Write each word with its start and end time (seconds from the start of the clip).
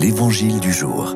L'Évangile 0.00 0.58
du 0.58 0.72
jour. 0.72 1.14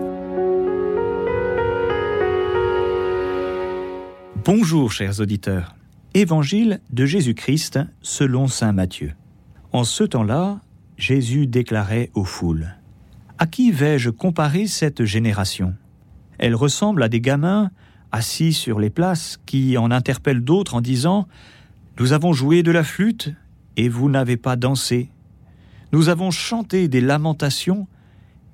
Bonjour 4.45 4.92
chers 4.92 5.18
auditeurs. 5.18 5.75
Évangile 6.13 6.83
de 6.91 7.07
Jésus-Christ 7.07 7.78
selon 8.02 8.48
Saint 8.48 8.73
Matthieu. 8.73 9.14
En 9.73 9.84
ce 9.84 10.04
temps-là, 10.04 10.61
Jésus 10.98 11.46
déclarait 11.46 12.11
aux 12.12 12.25
foules 12.25 12.76
À 13.39 13.46
qui 13.46 13.72
vais-je 13.72 14.11
comparer 14.11 14.66
cette 14.66 15.06
génération? 15.06 15.74
Elle 16.36 16.54
ressemble 16.54 17.02
à 17.02 17.08
des 17.08 17.22
gamins 17.22 17.70
assis 18.12 18.52
sur 18.52 18.79
les 18.79 18.90
places 18.90 19.40
qui 19.46 19.79
en 19.79 19.90
interpellent 19.90 20.45
d'autres 20.45 20.74
en 20.74 20.82
disant 20.82 21.29
Nous 21.98 22.12
avons 22.12 22.34
joué 22.34 22.62
de 22.62 22.72
la 22.72 22.84
flûte 22.84 23.32
et 23.79 23.88
vous 23.88 24.11
n'avez 24.11 24.36
pas 24.36 24.56
dansé. 24.56 25.08
Nous 25.93 26.11
avons 26.11 26.30
chanté 26.30 26.88
des 26.88 27.00
lamentations 27.00 27.88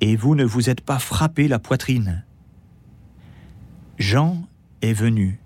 et 0.02 0.16
vous 0.16 0.34
ne 0.34 0.44
vous 0.44 0.68
êtes 0.68 0.80
pas 0.80 0.98
frappé 0.98 1.46
la 1.46 1.60
poitrine. 1.60 2.24
Jean 3.98 4.42
est 4.82 4.92
venu. 4.92 5.38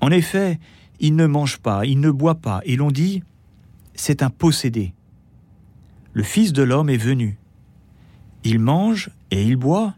En 0.00 0.10
effet, 0.10 0.58
il 0.98 1.14
ne 1.14 1.26
mange 1.26 1.58
pas, 1.58 1.86
il 1.86 2.00
ne 2.00 2.10
boit 2.10 2.34
pas, 2.34 2.60
et 2.64 2.74
l'on 2.74 2.90
dit, 2.90 3.22
c'est 3.94 4.24
un 4.24 4.28
possédé. 4.28 4.92
Le 6.12 6.24
Fils 6.24 6.52
de 6.52 6.64
l'homme 6.64 6.90
est 6.90 6.96
venu. 6.96 7.38
Il 8.42 8.58
mange 8.58 9.10
et 9.30 9.44
il 9.44 9.54
boit, 9.54 9.94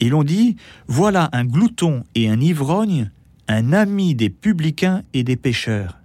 et 0.00 0.08
l'on 0.08 0.24
dit, 0.24 0.56
voilà 0.88 1.28
un 1.32 1.44
glouton 1.44 2.02
et 2.16 2.28
un 2.28 2.40
ivrogne, 2.40 3.12
un 3.46 3.72
ami 3.72 4.16
des 4.16 4.30
publicains 4.30 5.04
et 5.14 5.22
des 5.22 5.36
pécheurs. 5.36 6.00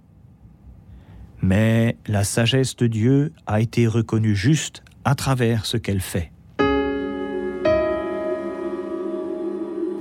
Mais 1.42 1.96
la 2.06 2.22
sagesse 2.22 2.76
de 2.76 2.86
Dieu 2.86 3.32
a 3.48 3.60
été 3.60 3.88
reconnue 3.88 4.36
juste 4.36 4.84
à 5.04 5.16
travers 5.16 5.66
ce 5.66 5.78
qu'elle 5.78 6.00
fait. 6.00 6.30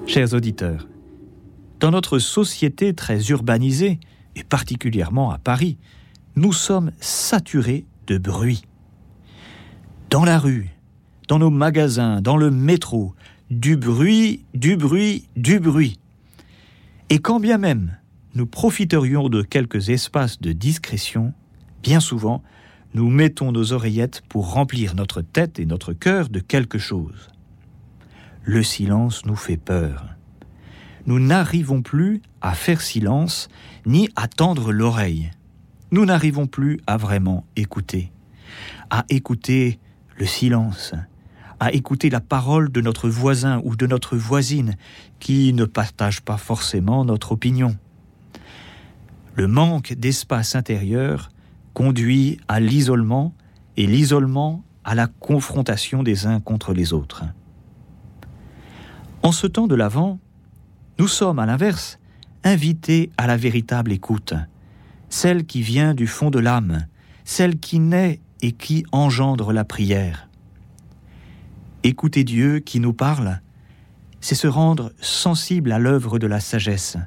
Chers 0.08 0.34
auditeurs, 0.34 0.88
dans 1.82 1.92
notre 1.92 2.18
société 2.18 2.94
très 2.94 3.28
urbanisée, 3.28 4.00
et 4.38 4.44
particulièrement 4.46 5.32
à 5.32 5.38
Paris, 5.38 5.78
nous 6.38 6.54
sommes 6.54 6.92
saturés 7.02 7.84
de 8.08 8.18
bruit. 8.18 8.64
Dans 10.10 10.24
la 10.24 10.40
rue, 10.40 10.70
dans 11.28 11.40
nos 11.40 11.50
magasins, 11.50 12.22
dans 12.22 12.38
le 12.38 12.52
métro, 12.52 13.16
du 13.52 13.76
bruit, 13.76 14.46
du 14.54 14.78
bruit, 14.78 15.28
du 15.36 15.60
bruit. 15.60 16.00
Et 17.10 17.20
quand 17.20 17.42
bien 17.42 17.58
même 17.58 17.98
nous 18.34 18.46
profiterions 18.46 19.28
de 19.28 19.42
quelques 19.42 19.90
espaces 19.90 20.40
de 20.40 20.54
discrétion, 20.54 21.34
bien 21.84 22.00
souvent, 22.00 22.44
nous 22.94 23.10
mettons 23.10 23.52
nos 23.52 23.74
oreillettes 23.74 24.22
pour 24.30 24.54
remplir 24.54 24.96
notre 24.96 25.22
tête 25.22 25.60
et 25.60 25.66
notre 25.66 25.92
cœur 25.92 26.30
de 26.30 26.40
quelque 26.40 26.78
chose 26.78 27.28
le 28.48 28.64
silence 28.64 29.26
nous 29.26 29.36
fait 29.36 29.58
peur. 29.58 30.06
Nous 31.06 31.20
n'arrivons 31.20 31.82
plus 31.82 32.22
à 32.40 32.54
faire 32.54 32.80
silence 32.80 33.50
ni 33.86 34.10
à 34.16 34.30
tendre 34.30 34.72
l'oreille. 34.72 35.32
Nous 35.92 36.06
n'arrivons 36.06 36.48
plus 36.48 36.80
à 36.88 36.96
vraiment 36.96 37.46
écouter, 37.58 38.10
à 38.90 39.04
écouter 39.10 39.80
le 40.16 40.26
silence, 40.26 40.94
à 41.60 41.74
écouter 41.74 42.10
la 42.10 42.22
parole 42.22 42.72
de 42.72 42.80
notre 42.80 43.10
voisin 43.10 43.62
ou 43.66 43.76
de 43.76 43.86
notre 43.86 44.16
voisine 44.16 44.78
qui 45.20 45.52
ne 45.52 45.66
partage 45.66 46.22
pas 46.22 46.38
forcément 46.38 47.04
notre 47.04 47.34
opinion. 47.34 47.76
Le 49.36 49.48
manque 49.48 49.92
d'espace 49.92 50.56
intérieur 50.56 51.32
conduit 51.74 52.40
à 52.48 52.62
l'isolement 52.62 53.34
et 53.76 53.88
l'isolement 53.88 54.64
à 54.86 54.96
la 54.96 55.08
confrontation 55.08 56.02
des 56.02 56.28
uns 56.28 56.40
contre 56.40 56.74
les 56.74 56.94
autres. 56.94 57.26
En 59.24 59.32
ce 59.32 59.48
temps 59.48 59.68
de 59.68 59.76
l'Avent, 59.76 60.20
nous 61.00 61.08
sommes, 61.08 61.40
à 61.40 61.46
l'inverse, 61.46 62.00
invités 62.44 63.12
à 63.18 63.28
la 63.28 63.38
véritable 63.38 63.92
écoute, 63.92 64.34
celle 65.10 65.46
qui 65.46 65.62
vient 65.62 65.94
du 65.94 66.08
fond 66.08 66.30
de 66.30 66.40
l'âme, 66.40 66.86
celle 67.26 67.60
qui 67.60 67.80
naît 67.80 68.22
et 68.42 68.52
qui 68.54 68.86
engendre 68.92 69.52
la 69.52 69.66
prière. 69.66 70.30
Écouter 71.84 72.24
Dieu 72.24 72.60
qui 72.60 72.80
nous 72.80 72.94
parle, 72.94 73.42
c'est 74.22 74.36
se 74.36 74.48
rendre 74.48 74.94
sensible 75.00 75.72
à 75.72 75.80
l'œuvre 75.80 76.20
de 76.20 76.28
la 76.28 76.40
sagesse. 76.40 76.98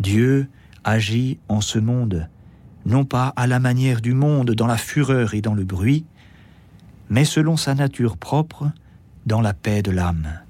Dieu 0.00 0.48
agit 0.84 1.38
en 1.48 1.60
ce 1.60 1.78
monde, 1.78 2.28
non 2.84 3.04
pas 3.04 3.32
à 3.36 3.46
la 3.46 3.58
manière 3.58 4.00
du 4.00 4.14
monde 4.14 4.52
dans 4.52 4.66
la 4.66 4.76
fureur 4.76 5.34
et 5.34 5.40
dans 5.40 5.54
le 5.54 5.64
bruit, 5.64 6.06
mais 7.08 7.24
selon 7.24 7.56
sa 7.56 7.74
nature 7.74 8.16
propre, 8.16 8.70
dans 9.26 9.40
la 9.40 9.54
paix 9.54 9.82
de 9.82 9.90
l'âme. 9.90 10.45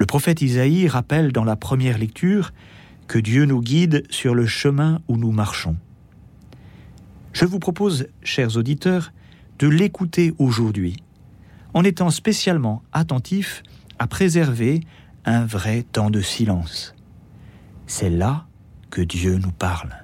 Le 0.00 0.06
prophète 0.06 0.40
Isaïe 0.40 0.88
rappelle 0.88 1.30
dans 1.30 1.44
la 1.44 1.56
première 1.56 1.98
lecture 1.98 2.52
que 3.06 3.18
Dieu 3.18 3.44
nous 3.44 3.60
guide 3.60 4.02
sur 4.08 4.34
le 4.34 4.46
chemin 4.46 5.02
où 5.08 5.18
nous 5.18 5.30
marchons. 5.30 5.76
Je 7.34 7.44
vous 7.44 7.58
propose, 7.58 8.08
chers 8.22 8.56
auditeurs, 8.56 9.12
de 9.58 9.68
l'écouter 9.68 10.32
aujourd'hui, 10.38 10.96
en 11.74 11.84
étant 11.84 12.08
spécialement 12.08 12.82
attentif 12.94 13.62
à 13.98 14.06
préserver 14.06 14.80
un 15.26 15.44
vrai 15.44 15.82
temps 15.82 16.08
de 16.08 16.22
silence. 16.22 16.94
C'est 17.86 18.08
là 18.08 18.46
que 18.88 19.02
Dieu 19.02 19.36
nous 19.36 19.52
parle. 19.52 19.94